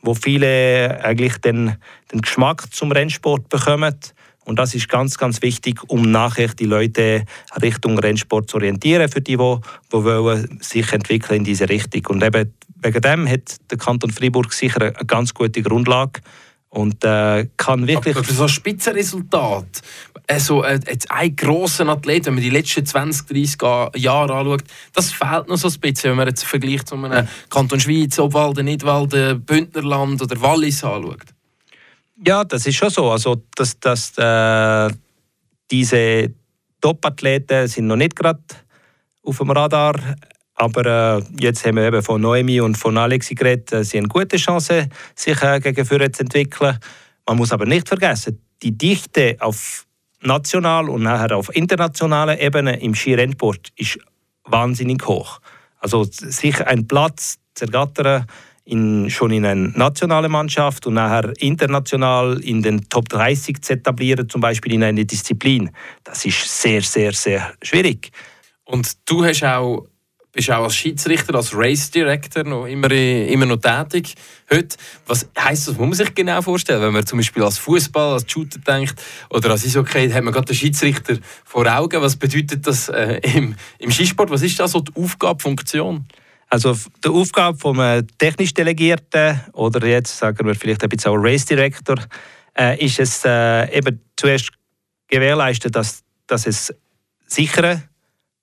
wo 0.01 0.13
viele 0.13 1.03
eigentlich 1.03 1.37
den, 1.37 1.75
den 2.11 2.21
Geschmack 2.21 2.73
zum 2.73 2.91
Rennsport 2.91 3.49
bekommen. 3.49 3.95
Und 4.43 4.57
das 4.57 4.73
ist 4.73 4.89
ganz, 4.89 5.17
ganz 5.17 5.41
wichtig, 5.41 5.79
um 5.87 6.09
nachher 6.09 6.47
die 6.47 6.65
Leute 6.65 7.25
Richtung 7.61 7.99
Rennsport 7.99 8.49
zu 8.49 8.57
orientieren, 8.57 9.07
für 9.09 9.21
die, 9.21 9.37
die, 9.37 9.57
die 9.91 9.93
wollen 9.93 10.57
sich 10.61 10.91
entwickeln 10.93 11.39
in 11.39 11.43
diese 11.43 11.69
Richtung. 11.69 12.15
Und 12.15 12.23
eben 12.23 12.53
wegen 12.81 13.01
dem 13.01 13.29
hat 13.29 13.57
der 13.69 13.77
Kanton 13.77 14.09
Freiburg 14.09 14.51
sicher 14.53 14.81
eine 14.81 14.93
ganz 15.05 15.33
gute 15.33 15.61
Grundlage 15.61 16.21
und 16.69 17.03
äh, 17.03 17.47
kann 17.57 17.85
wirklich... 17.85 18.15
Aber 18.15 18.23
für 18.23 18.33
so 18.33 18.43
ein 18.43 18.49
Spitzenresultat, 18.49 19.81
also, 20.33 20.63
äh, 20.63 20.79
ein 21.09 21.35
grosser 21.35 21.87
Athlet, 21.87 22.25
wenn 22.25 22.35
man 22.35 22.43
die 22.43 22.49
letzten 22.49 22.85
20, 22.85 23.27
30 23.27 24.01
Jahre 24.01 24.33
anschaut, 24.33 24.63
das 24.93 25.11
fehlt 25.11 25.47
noch 25.47 25.57
so 25.57 25.67
ein 25.67 25.79
bisschen, 25.79 26.11
wenn 26.11 26.17
man 26.17 26.27
jetzt 26.27 26.43
vergleicht 26.43 26.87
zu 26.87 26.95
einem 26.95 27.27
Kanton 27.49 27.79
Schweiz, 27.79 28.17
Obwalden, 28.19 28.65
Nidwalden, 28.65 29.43
Bündnerland 29.43 30.21
oder 30.21 30.41
Wallis 30.41 30.83
anschaut. 30.83 31.25
Ja, 32.25 32.43
das 32.43 32.65
ist 32.65 32.75
schon 32.75 32.89
so. 32.89 33.11
Also, 33.11 33.43
dass, 33.55 33.79
dass 33.79 34.17
äh, 34.17 34.93
diese 35.69 36.33
Top-Athleten 36.79 37.67
sind 37.67 37.87
noch 37.87 37.95
nicht 37.95 38.15
gerade 38.15 38.41
auf 39.23 39.37
dem 39.37 39.51
Radar 39.51 39.95
aber 40.61 41.17
äh, 41.17 41.23
jetzt 41.39 41.65
haben 41.65 41.77
wir 41.77 41.85
eben 41.85 42.03
von 42.03 42.21
Noemi 42.21 42.61
und 42.61 42.77
von 42.77 42.95
Alexi 42.95 43.33
geredet. 43.33 43.73
Äh, 43.73 43.83
sie 43.83 43.97
haben 43.97 44.07
gute 44.07 44.37
Chancen, 44.37 44.91
sich 45.15 45.41
äh, 45.41 45.59
gegen 45.59 45.83
Führer 45.83 46.13
zu 46.13 46.21
entwickeln. 46.21 46.77
Man 47.27 47.37
muss 47.37 47.51
aber 47.51 47.65
nicht 47.65 47.87
vergessen, 47.87 48.39
die 48.61 48.77
Dichte 48.77 49.37
auf 49.39 49.87
national 50.21 50.89
und 50.89 51.03
nachher 51.03 51.35
auf 51.35 51.53
internationaler 51.55 52.39
Ebene 52.39 52.79
im 52.79 52.95
Skirennsport 52.95 53.69
ist 53.75 53.99
wahnsinnig 54.45 55.05
hoch. 55.05 55.39
Also 55.79 56.03
sich 56.03 56.65
einen 56.65 56.87
Platz 56.87 57.39
zu 57.55 57.65
ergattern 57.65 58.25
in, 58.65 59.09
schon 59.09 59.31
in 59.31 59.45
einer 59.45 59.69
nationalen 59.75 60.31
Mannschaft 60.31 60.85
und 60.85 60.93
nachher 60.93 61.33
international 61.39 62.39
in 62.41 62.61
den 62.61 62.87
Top 62.89 63.09
30 63.09 63.61
zu 63.61 63.73
etablieren, 63.73 64.29
zum 64.29 64.41
Beispiel 64.41 64.73
in 64.73 64.83
einer 64.83 65.03
Disziplin, 65.03 65.71
das 66.03 66.25
ist 66.25 66.61
sehr, 66.61 66.81
sehr, 66.81 67.13
sehr 67.13 67.53
schwierig. 67.61 68.11
Und 68.63 69.09
du 69.09 69.25
hast 69.25 69.43
auch 69.43 69.87
bist 70.31 70.49
auch 70.51 70.63
als 70.63 70.75
Schiedsrichter, 70.75 71.35
als 71.35 71.53
Race 71.53 71.91
Director 71.91 72.43
noch 72.43 72.65
immer, 72.65 72.89
immer 72.91 73.45
noch 73.45 73.57
tätig 73.57 74.15
heute. 74.49 74.77
Was 75.05 75.29
heisst 75.37 75.67
das? 75.67 75.77
Muss 75.77 75.87
man 75.87 75.93
sich 75.93 76.15
genau 76.15 76.41
vorstellen, 76.41 76.81
wenn 76.81 76.93
man 76.93 77.05
zum 77.05 77.19
Beispiel 77.19 77.43
als 77.43 77.57
Fußball, 77.57 78.13
als 78.13 78.31
Shooter 78.31 78.59
denkt 78.59 79.01
oder 79.29 79.51
als 79.51 79.65
Eishockey, 79.65 80.09
hat 80.09 80.23
man 80.23 80.33
gerade 80.33 80.47
den 80.47 80.55
Schiedsrichter 80.55 81.17
vor 81.43 81.67
Augen. 81.67 82.01
Was 82.01 82.15
bedeutet 82.15 82.65
das 82.65 82.89
äh, 82.89 83.19
im, 83.35 83.55
im 83.79 83.91
Skisport? 83.91 84.29
Was 84.29 84.41
ist 84.41 84.59
da 84.59 84.67
so 84.67 84.79
die 84.79 84.93
Aufgabe, 84.95 85.41
Funktion? 85.41 86.05
Also 86.49 86.77
die 87.03 87.09
Aufgabe 87.09 87.57
vom 87.57 87.79
technisch 88.17 88.53
Delegierten 88.53 89.39
oder 89.53 89.85
jetzt 89.87 90.17
sagen 90.17 90.45
wir 90.45 90.53
vielleicht 90.53 90.83
ein 90.83 90.89
bisschen 90.89 91.11
auch 91.11 91.15
Race 91.15 91.45
Director 91.45 91.95
äh, 92.57 92.83
ist 92.83 92.99
es 92.99 93.23
äh, 93.23 93.77
eben 93.77 94.01
zuerst 94.17 94.51
gewährleisten, 95.07 95.71
dass, 95.71 96.03
dass 96.27 96.45
es 96.47 96.73
sichere, 97.25 97.83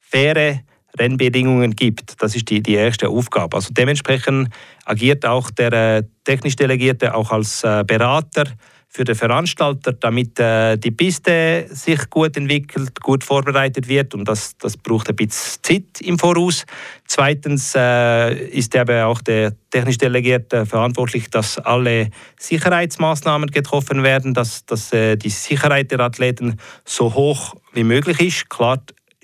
faire 0.00 0.62
Rennbedingungen 0.98 1.74
gibt. 1.76 2.20
Das 2.22 2.34
ist 2.34 2.48
die, 2.48 2.62
die 2.62 2.74
erste 2.74 3.08
Aufgabe. 3.08 3.56
Also 3.56 3.72
dementsprechend 3.72 4.48
agiert 4.84 5.26
auch 5.26 5.50
der 5.50 5.72
äh, 5.72 6.02
technisch 6.24 6.56
Delegierte 6.56 7.14
auch 7.14 7.30
als 7.30 7.62
äh, 7.64 7.84
Berater 7.86 8.44
für 8.90 9.04
den 9.04 9.14
Veranstalter, 9.14 9.92
damit 9.92 10.40
äh, 10.40 10.78
die 10.78 10.90
Piste 10.90 11.66
sich 11.68 12.08
gut 12.08 12.38
entwickelt, 12.38 12.98
gut 13.02 13.22
vorbereitet 13.22 13.86
wird 13.86 14.14
und 14.14 14.26
das, 14.26 14.56
das 14.56 14.78
braucht 14.78 15.10
ein 15.10 15.16
bisschen 15.16 15.62
Zeit 15.62 16.00
im 16.00 16.18
Voraus. 16.18 16.64
Zweitens 17.06 17.74
ist 17.74 18.74
eben 18.74 19.02
auch 19.02 19.20
der 19.20 19.52
technisch 19.70 19.98
Delegierte 19.98 20.64
verantwortlich, 20.64 21.28
dass 21.28 21.58
alle 21.58 22.08
Sicherheitsmaßnahmen 22.38 23.50
getroffen 23.50 24.02
werden, 24.02 24.32
dass, 24.32 24.64
dass 24.64 24.90
die 24.90 25.30
Sicherheit 25.30 25.90
der 25.90 26.00
Athleten 26.00 26.58
so 26.84 27.14
hoch 27.14 27.54
wie 27.74 27.84
möglich 27.84 28.20
ist. 28.20 28.50
Klar, 28.50 28.78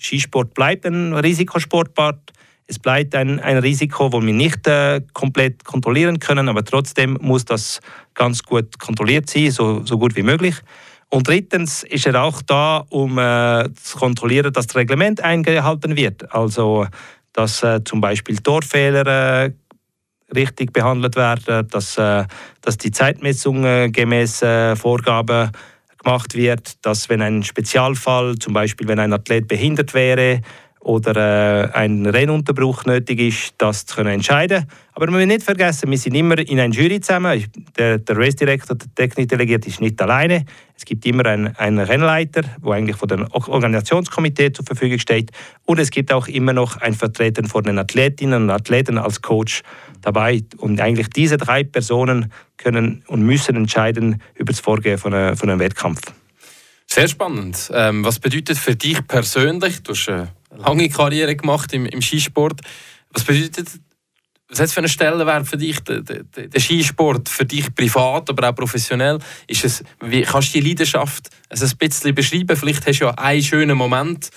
Skisport 0.05 0.55
bleibt 0.55 0.87
ein 0.87 1.13
Risikosportart. 1.15 2.33
Es 2.67 2.79
bleibt 2.79 3.15
ein, 3.15 3.41
ein 3.41 3.59
Risiko, 3.59 4.09
das 4.09 4.23
wir 4.23 4.33
nicht 4.33 4.67
äh, 4.67 5.03
komplett 5.13 5.65
kontrollieren 5.65 6.19
können, 6.19 6.49
aber 6.49 6.65
trotzdem 6.65 7.19
muss 7.21 7.45
das 7.45 7.81
ganz 8.15 8.43
gut 8.43 8.79
kontrolliert 8.79 9.29
sein, 9.29 9.51
so, 9.51 9.85
so 9.85 9.99
gut 9.99 10.17
wie 10.17 10.23
möglich. 10.23 10.57
Und 11.11 11.29
drittens 11.29 11.85
ist 11.85 12.07
er 12.07 12.23
auch 12.23 12.43
da, 12.43 12.85
um 12.89 13.19
äh, 13.19 13.69
zu 13.75 13.99
kontrollieren, 13.99 14.53
dass 14.53 14.67
das 14.67 14.77
Reglement 14.77 15.21
eingehalten 15.21 15.95
wird. 15.97 16.33
Also, 16.35 16.87
dass 17.33 17.63
äh, 17.63 17.85
zum 17.85 18.01
Beispiel 18.01 18.39
Torfehler 18.39 19.45
äh, 19.45 19.53
richtig 20.35 20.73
behandelt 20.73 21.17
werden, 21.17 21.69
dass, 21.69 21.99
äh, 21.99 22.25
dass 22.63 22.79
die 22.79 22.91
Zeitmessung 22.91 23.65
äh, 23.65 23.91
gemäß 23.91 24.43
Vorgaben 24.75 25.51
gemacht 26.05 26.35
wird, 26.35 26.85
dass 26.85 27.09
wenn 27.09 27.23
ein 27.23 27.43
Spezialfall, 27.43 28.37
zum 28.39 28.53
Beispiel 28.53 28.87
wenn 28.89 28.99
ein 28.99 29.13
Athlet 29.13 29.49
behindert 29.49 29.95
wäre 29.95 30.43
oder 30.85 31.17
äh, 31.17 31.73
ein 31.73 32.07
Rennunterbruch 32.07 32.85
nötig 32.85 33.19
ist, 33.19 33.55
das 33.59 33.87
zu 33.87 33.97
können 33.97 34.11
entscheiden. 34.15 34.67
Aber 34.93 35.11
man 35.11 35.21
will 35.21 35.27
nicht 35.27 35.43
vergessen, 35.43 35.91
wir 35.91 35.99
sind 35.99 36.15
immer 36.15 36.39
in 36.39 36.61
einer 36.61 36.73
Jury 36.73 37.01
zusammen. 37.01 37.45
Der, 37.77 37.99
der 37.99 38.17
Race 38.17 38.37
Director, 38.37 38.77
der 38.77 38.95
Technikdelegierte 38.95 39.69
ist 39.69 39.81
nicht 39.81 40.01
alleine. 40.01 40.45
Es 40.77 40.85
gibt 40.85 41.05
immer 41.07 41.27
einen, 41.27 41.57
einen 41.57 41.81
Rennleiter, 41.81 42.43
der 42.43 42.73
eigentlich 42.73 42.97
von 42.97 43.09
dem 43.09 43.27
Organisationskomitee 43.33 44.53
zur 44.53 44.65
Verfügung 44.65 44.99
steht. 44.99 45.31
Und 45.65 45.81
es 45.81 45.91
gibt 45.91 46.13
auch 46.13 46.29
immer 46.29 46.53
noch 46.53 46.77
ein 46.77 46.95
Vertreten 46.95 47.47
von 47.47 47.65
den 47.65 47.79
Athletinnen 47.79 48.45
und 48.45 48.51
Athleten 48.51 48.99
als 48.99 49.23
Coach 49.23 49.63
dabei. 50.03 50.43
Und 50.59 50.81
eigentlich 50.81 51.09
diese 51.09 51.39
drei 51.39 51.65
Personen 51.65 52.31
können 52.59 53.03
und 53.09 53.23
müssen 53.23 53.57
entscheiden 53.57 54.21
über 54.35 54.53
das 54.53 54.61
Vorgehen 54.61 54.99
von 54.99 55.15
einem, 55.15 55.37
von 55.37 55.51
einem 55.51 55.61
Wettkampf. 55.61 56.01
Sehr 56.87 57.09
spannend. 57.09 57.71
Ähm, 57.75 58.05
was 58.05 58.21
bedeutet 58.21 58.59
für 58.59 58.77
dich 58.77 59.05
persönlich, 59.09 59.83
du 59.83 59.93
hast 59.93 60.09
eine 60.09 60.29
lange 60.57 60.89
Karriere 60.89 61.37
gemacht 61.37 61.73
im, 61.73 61.87
im 61.87 62.03
Skisport, 62.03 62.61
was 63.11 63.25
bedeutet 63.25 63.69
was 64.47 64.61
hat 64.61 64.67
es 64.67 64.75
für 64.75 64.81
einen 64.81 64.89
Stellenwert 64.89 65.49
für 65.49 65.57
dich, 65.57 65.81
der, 65.81 66.03
der, 66.03 66.23
der, 66.23 66.61
Skisport, 66.61 67.29
für 67.29 67.47
dich 67.47 67.75
privat, 67.75 68.29
aber 68.29 68.51
auch 68.51 68.55
professionell? 68.55 69.19
Ist 69.49 69.65
es, 69.65 69.83
wie, 70.01 70.23
kannst 70.23 70.55
du 70.55 70.61
die 70.61 70.69
Leidenschaft 70.69 71.31
also 71.49 71.65
ein 71.65 71.77
bisschen 71.79 72.15
beschreiben? 72.15 72.55
Vielleicht 72.55 72.87
hast 72.87 73.01
du 73.01 73.07
ja 73.07 73.11
einen 73.13 73.43
schönen 73.43 73.77
Moment 73.77 74.31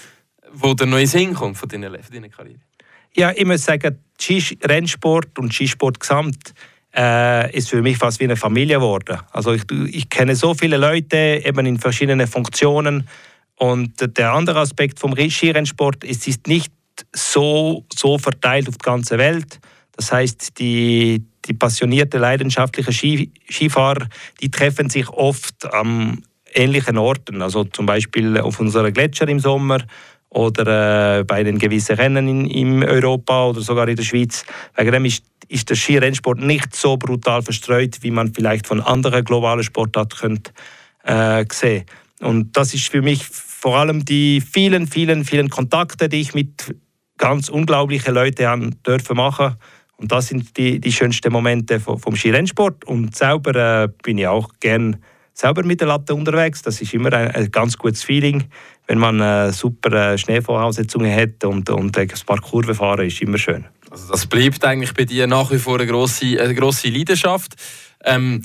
wo 0.53 0.73
der 0.73 0.87
neue 0.87 1.07
Sinn 1.07 1.33
kommt 1.33 1.57
von 1.57 1.69
deiner, 1.69 1.91
von 1.91 2.13
deiner 2.13 2.29
Karriere? 2.29 2.59
Ja, 3.15 3.31
ich 3.35 3.45
muss 3.45 3.63
sagen, 3.63 3.99
Rennsport 4.63 5.39
und 5.39 5.53
Skisport 5.53 5.99
gesamt 5.99 6.53
äh, 6.95 7.55
ist 7.55 7.69
für 7.69 7.81
mich 7.81 7.97
fast 7.97 8.19
wie 8.19 8.25
eine 8.25 8.35
Familie 8.35 8.77
geworden. 8.77 9.19
Also 9.31 9.53
ich, 9.53 9.63
ich 9.91 10.09
kenne 10.09 10.35
so 10.35 10.53
viele 10.53 10.77
Leute 10.77 11.41
eben 11.43 11.65
in 11.65 11.79
verschiedenen 11.79 12.27
Funktionen 12.27 13.07
und 13.57 14.17
der 14.17 14.33
andere 14.33 14.59
Aspekt 14.59 14.99
vom 14.99 15.15
Skirennsport 15.15 16.03
ist, 16.03 16.21
es 16.21 16.27
ist 16.27 16.47
nicht 16.47 16.71
so, 17.13 17.85
so 17.93 18.17
verteilt 18.17 18.69
auf 18.69 18.77
die 18.77 18.83
ganze 18.83 19.17
Welt. 19.17 19.59
Das 19.95 20.11
heißt, 20.11 20.59
die, 20.59 21.25
die 21.45 21.53
passionierte, 21.53 22.19
leidenschaftliche 22.19 22.93
Ski, 22.93 23.31
Skifahrer, 23.49 24.07
die 24.41 24.51
treffen 24.51 24.89
sich 24.89 25.09
oft 25.09 25.65
an 25.73 26.23
ähnlichen 26.53 26.97
Orten. 26.97 27.41
Also 27.41 27.63
zum 27.63 27.87
Beispiel 27.87 28.39
auf 28.39 28.59
unseren 28.59 28.93
Gletscher 28.93 29.27
im 29.27 29.39
Sommer 29.39 29.79
oder 30.29 31.19
äh, 31.19 31.23
bei 31.23 31.43
den 31.43 31.57
gewissen 31.57 31.95
Rennen 31.95 32.27
in, 32.27 32.45
in 32.45 32.83
Europa 32.83 33.47
oder 33.47 33.61
sogar 33.61 33.87
in 33.87 33.95
der 33.95 34.03
Schweiz. 34.03 34.45
Wegen 34.75 34.91
dem 34.91 35.05
ist, 35.05 35.23
ist 35.47 35.69
der 35.69 35.75
Skirennsport 35.75 36.39
nicht 36.39 36.75
so 36.75 36.97
brutal 36.97 37.41
verstreut, 37.41 37.97
wie 38.01 38.11
man 38.11 38.33
vielleicht 38.33 38.67
von 38.67 38.81
anderen 38.81 39.23
globalen 39.23 39.63
Sportarten 39.63 40.17
könnte, 40.19 40.51
äh, 41.03 41.45
sehen. 41.51 41.85
Und 42.19 42.55
das 42.57 42.73
ist 42.73 42.89
für 42.89 43.01
mich 43.01 43.23
vor 43.67 43.75
allem 43.75 44.05
die 44.05 44.39
vielen, 44.39 44.87
vielen, 44.87 45.25
vielen 45.25 45.49
Kontakte, 45.49 46.07
die 46.07 46.21
ich 46.21 46.33
mit 46.33 46.73
ganz 47.17 47.49
unglaublichen 47.49 48.13
Leuten 48.13 48.45
haben 48.45 48.81
dürfen 48.81 49.17
machen. 49.17 49.57
Und 49.97 50.09
das 50.09 50.27
sind 50.27 50.55
die, 50.55 50.79
die 50.79 50.91
schönsten 50.93 51.33
Momente 51.33 51.81
vom, 51.81 51.99
vom 51.99 52.15
Skirennsport. 52.15 52.85
Und 52.85 53.13
selber 53.13 53.83
äh, 53.83 53.89
bin 54.03 54.19
ich 54.19 54.27
auch 54.27 54.53
gern 54.61 55.03
selber 55.33 55.63
mit 55.63 55.81
der 55.81 55.89
Latte 55.89 56.15
unterwegs. 56.15 56.61
Das 56.61 56.79
ist 56.79 56.93
immer 56.93 57.11
ein, 57.11 57.29
ein 57.31 57.51
ganz 57.51 57.77
gutes 57.77 58.05
Feeling, 58.05 58.45
wenn 58.87 58.99
man 58.99 59.19
äh, 59.19 59.51
super 59.51 60.13
äh, 60.13 60.17
Schneevoraussetzungen 60.17 61.13
hat 61.13 61.43
und, 61.43 61.69
und 61.69 61.97
ein 61.97 62.07
paar 62.25 62.39
Kurven 62.39 62.73
fahren, 62.73 63.05
ist 63.05 63.21
immer 63.21 63.37
schön. 63.37 63.65
Also 63.91 64.09
das 64.09 64.27
bleibt 64.27 64.63
eigentlich 64.63 64.93
bei 64.93 65.03
dir 65.03 65.27
nach 65.27 65.51
wie 65.51 65.59
vor 65.59 65.75
eine 65.75 65.87
grosse, 65.87 66.41
eine 66.41 66.55
grosse 66.55 66.87
Leidenschaft. 66.87 67.57
Ähm, 68.05 68.43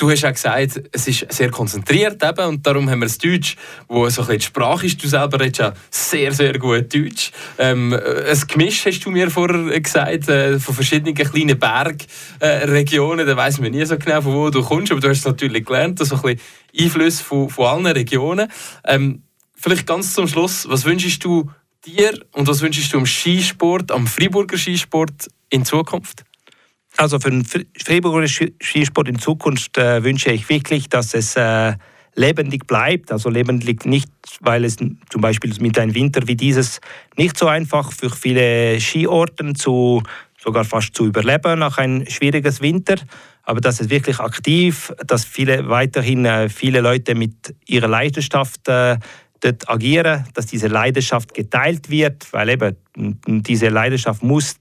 Du 0.00 0.10
hast 0.10 0.22
ja 0.22 0.30
gesagt, 0.30 0.80
es 0.92 1.08
ist 1.08 1.30
sehr 1.30 1.50
konzentriert 1.50 2.24
eben, 2.24 2.46
und 2.46 2.66
darum 2.66 2.88
haben 2.88 3.00
wir 3.00 3.06
das 3.06 3.18
Deutsch, 3.18 3.54
wo 3.86 4.08
so 4.08 4.22
ein 4.22 4.28
bisschen 4.28 4.38
die 4.38 4.44
Sprache 4.46 4.86
ist. 4.86 5.04
Du 5.04 5.06
selber 5.06 5.38
redest 5.38 5.58
ja 5.58 5.74
sehr, 5.90 6.32
sehr 6.32 6.58
gut 6.58 6.94
Deutsch. 6.94 7.32
Ähm, 7.58 7.92
ein 7.92 8.42
Gemisch 8.48 8.86
hast 8.86 9.00
du 9.00 9.10
mir 9.10 9.30
vorher 9.30 9.78
gesagt, 9.78 10.26
äh, 10.30 10.58
von 10.58 10.74
verschiedenen 10.74 11.14
kleinen 11.14 11.58
Bergregionen. 11.58 13.26
Äh, 13.26 13.30
da 13.30 13.36
weiss 13.36 13.60
man 13.60 13.72
nie 13.72 13.84
so 13.84 13.98
genau, 13.98 14.22
von 14.22 14.32
wo 14.32 14.48
du 14.48 14.62
kommst, 14.62 14.90
aber 14.90 15.02
du 15.02 15.10
hast 15.10 15.18
es 15.18 15.26
natürlich 15.26 15.66
gelernt, 15.66 15.98
so 15.98 16.14
ein 16.14 16.22
bisschen 16.22 16.40
Einflüsse 16.78 17.22
von, 17.22 17.50
von 17.50 17.66
allen 17.66 17.86
Regionen. 17.88 18.50
Ähm, 18.86 19.24
vielleicht 19.54 19.86
ganz 19.86 20.14
zum 20.14 20.26
Schluss, 20.26 20.66
was 20.66 20.86
wünschst 20.86 21.22
du 21.22 21.50
dir 21.84 22.18
und 22.32 22.48
was 22.48 22.62
wünschst 22.62 22.90
du 22.94 22.96
am 22.96 23.04
Skisport, 23.04 23.92
am 23.92 24.06
Freiburger 24.06 24.56
Skisport 24.56 25.28
in 25.50 25.66
Zukunft? 25.66 26.24
Also 27.00 27.18
für 27.18 27.30
den 27.30 27.46
Freiburger 27.46 28.28
Skisport 28.28 29.08
in 29.08 29.18
Zukunft 29.18 29.78
äh, 29.78 30.04
wünsche 30.04 30.32
ich 30.32 30.46
wirklich, 30.50 30.90
dass 30.90 31.14
es 31.14 31.34
äh, 31.34 31.72
lebendig 32.14 32.66
bleibt. 32.66 33.10
Also 33.10 33.30
lebendig 33.30 33.86
nicht, 33.86 34.10
weil 34.40 34.66
es 34.66 34.76
zum 34.76 35.22
Beispiel 35.22 35.50
mit 35.60 35.78
einem 35.78 35.94
Winter 35.94 36.28
wie 36.28 36.36
dieses 36.36 36.78
nicht 37.16 37.38
so 37.38 37.46
einfach 37.46 37.90
für 37.90 38.10
viele 38.10 38.78
Skiorten 38.78 39.54
zu 39.54 40.02
sogar 40.36 40.64
fast 40.64 40.94
zu 40.94 41.06
überleben 41.06 41.60
nach 41.60 41.78
einem 41.78 42.06
schwierigen 42.06 42.60
Winter, 42.60 42.96
aber 43.44 43.62
dass 43.62 43.80
es 43.80 43.88
wirklich 43.88 44.20
aktiv, 44.20 44.92
dass 45.06 45.24
viele 45.24 45.70
weiterhin 45.70 46.26
äh, 46.26 46.50
viele 46.50 46.82
Leute 46.82 47.14
mit 47.14 47.54
ihrer 47.66 47.88
Leidenschaft 47.88 48.68
äh, 48.68 48.98
dort 49.40 49.68
agieren, 49.70 50.26
dass 50.34 50.44
diese 50.44 50.68
Leidenschaft 50.68 51.32
geteilt 51.32 51.88
wird, 51.88 52.30
weil 52.32 52.50
eben 52.50 52.76
diese 53.42 53.70
Leidenschaft 53.70 54.22
muss 54.22 54.59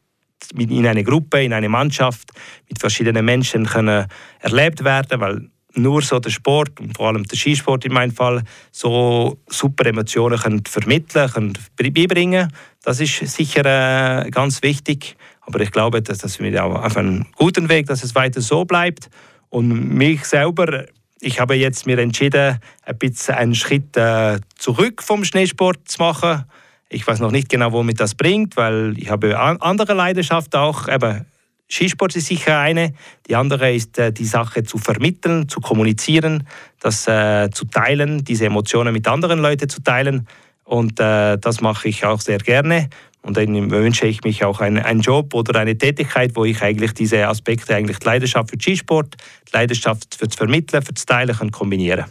in 0.58 0.86
einer 0.86 1.04
Gruppe, 1.04 1.44
in 1.44 1.54
einer 1.54 1.70
Mannschaft 1.70 2.32
mit 2.68 2.80
verschiedenen 2.80 3.26
Menschen 3.26 3.66
können 3.66 4.08
erlebt 4.40 4.84
werden, 4.84 5.20
weil 5.20 5.50
nur 5.76 6.02
so 6.02 6.20
der 6.20 6.30
Sport 6.30 6.80
und 6.80 6.96
vor 6.96 7.08
allem 7.08 7.24
der 7.24 7.38
Skisport 7.38 7.86
in 7.86 7.94
meinem 7.94 8.12
Fall 8.12 8.44
so 8.72 9.38
super 9.48 9.86
Emotionen 9.86 10.40
können 10.40 10.64
vermitteln, 10.66 11.30
können 11.30 11.54
beibringen. 11.76 12.52
Das 12.84 13.00
ist 13.00 13.18
sicher 13.18 14.26
äh, 14.26 14.30
ganz 14.32 14.64
wichtig. 14.64 15.16
Aber 15.42 15.62
ich 15.62 15.72
glaube, 15.72 16.02
dass 16.02 16.20
das 16.20 16.40
wir 16.40 16.64
auch 16.64 16.84
auf 16.84 16.98
einem 16.98 17.26
guten 17.36 17.70
Weg, 17.70 17.88
dass 17.88 18.04
es 18.04 18.16
weiter 18.16 18.42
so 18.42 18.66
bleibt. 18.66 19.10
Und 19.50 19.96
mich 19.96 20.26
selber, 20.26 20.86
ich 21.22 21.40
habe 21.40 21.56
jetzt 21.56 21.86
mir 21.86 21.98
entschieden, 22.00 22.60
ein 22.84 22.98
bisschen 22.98 23.36
einen 23.36 23.56
Schritt 23.56 23.96
äh, 23.98 24.40
zurück 24.58 25.02
vom 25.02 25.24
Schneesport 25.24 25.88
zu 25.88 26.02
machen 26.02 26.46
ich 26.90 27.06
weiß 27.06 27.20
noch 27.20 27.32
nicht 27.32 27.50
genau, 27.50 27.72
womit 27.72 28.00
das 28.00 28.16
bringt, 28.16 28.58
weil 28.58 28.96
ich 28.98 29.10
habe 29.10 29.38
andere 29.40 29.94
Leidenschaft 29.94 30.56
auch. 30.56 30.88
Eben, 30.88 31.26
Skisport 31.70 32.16
ist 32.16 32.26
sicher 32.26 32.60
eine. 32.60 32.94
Die 33.28 33.36
andere 33.36 33.72
ist, 33.74 33.98
äh, 34.00 34.12
die 34.12 34.26
Sache 34.26 34.64
zu 34.64 34.80
vermitteln, 34.80 35.48
zu 35.48 35.60
kommunizieren, 35.60 36.48
das 36.80 37.08
äh, 37.08 37.50
zu 37.52 37.66
teilen, 37.66 38.24
diese 38.24 38.46
Emotionen 38.46 38.92
mit 38.92 39.08
anderen 39.08 39.40
Leuten 39.40 39.70
zu 39.70 39.82
teilen. 39.82 40.28
Und 40.64 41.00
äh, 41.00 41.38
das 41.38 41.62
mache 41.62 41.88
ich 41.88 42.06
auch 42.06 42.22
sehr 42.22 42.40
gerne. 42.40 42.90
Und 43.22 43.38
dann 43.38 43.70
wünsche 43.70 44.08
ich 44.08 44.24
mich 44.24 44.44
auch 44.44 44.62
einen, 44.62 44.80
einen, 44.80 45.02
Job 45.02 45.34
oder 45.34 45.60
eine 45.60 45.78
Tätigkeit, 45.78 46.32
wo 46.36 46.46
ich 46.46 46.62
eigentlich 46.62 46.94
diese 46.94 47.28
Aspekte, 47.28 47.76
eigentlich 47.76 48.00
die 48.00 48.06
Leidenschaft 48.06 48.50
für 48.50 48.58
Skisport, 48.60 49.16
die 49.48 49.58
Leidenschaft 49.58 50.16
für 50.16 50.28
das 50.28 50.36
Vermitteln, 50.36 50.82
für 50.82 50.94
das 50.94 51.06
Teilen 51.06 51.36
kann 51.36 51.52
kombinieren. 51.52 52.06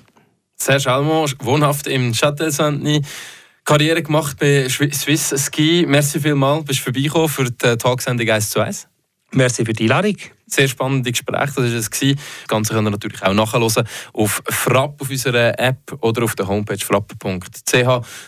Serge 0.56 0.90
Almond, 0.90 1.36
wohnhaft 1.40 1.86
im 1.86 2.12
Châtel 2.12 2.50
Saint-Denis. 2.50 3.06
Karriere 3.68 4.02
gemacht 4.02 4.38
bei 4.40 4.66
Swiss 4.66 5.34
Ski. 5.44 5.84
Merci 5.86 6.18
vielmals, 6.20 6.64
bist 6.64 6.80
vorbeigekommen 6.80 7.28
für 7.28 7.44
die 7.44 7.76
Tagsendung 7.76 8.26
1 8.26 8.48
zu 8.48 8.60
1. 8.60 8.88
Merci 9.32 9.62
für 9.62 9.74
die 9.74 9.82
Einladung. 9.82 10.16
Sehr 10.46 10.68
spannende 10.68 11.12
Gespräch, 11.12 11.50
das 11.54 11.56
war 11.58 11.64
es. 11.64 11.90
Das 11.90 12.16
Ganze 12.46 12.72
könnt 12.72 12.86
ihr 12.86 12.90
natürlich 12.90 13.22
auch 13.22 13.34
nachhören 13.34 13.86
auf 14.14 14.42
Frapp, 14.48 15.02
auf 15.02 15.10
unserer 15.10 15.58
App 15.58 15.98
oder 16.00 16.24
auf 16.24 16.34
der 16.34 16.48
Homepage 16.48 16.78
frapp.ch. 16.78 18.06